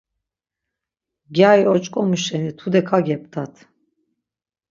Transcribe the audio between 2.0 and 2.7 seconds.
şeni